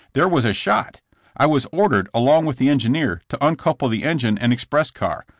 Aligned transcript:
There 0.13 0.27
was 0.27 0.45
a 0.45 0.51
shot. 0.55 0.99
I 1.37 1.45
was 1.45 1.67
or 1.71 1.87
dered, 1.87 2.07
along 2.11 2.47
with 2.47 2.57
the 2.57 2.69
engineer, 2.69 3.21
to 3.29 3.37
uncouple 3.45 3.87
the 3.87 4.03
en 4.03 4.17
gine 4.17 4.37
and 4.41 4.51
express 4.51 4.89
car. 4.89 5.27